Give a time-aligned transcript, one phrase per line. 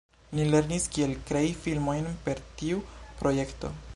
[0.37, 2.83] Ni lernis kiel krei filmojn per tiu
[3.23, 3.75] projekto.